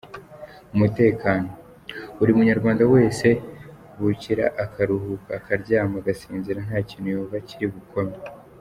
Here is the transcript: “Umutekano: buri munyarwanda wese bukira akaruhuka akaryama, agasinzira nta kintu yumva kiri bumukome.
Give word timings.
“Umutekano: 0.75 1.47
buri 2.17 2.31
munyarwanda 2.37 2.83
wese 2.93 3.27
bukira 3.99 4.45
akaruhuka 4.63 5.29
akaryama, 5.39 5.95
agasinzira 6.01 6.59
nta 6.67 6.79
kintu 6.87 7.07
yumva 7.13 7.37
kiri 7.47 7.65
bumukome. 7.71 8.15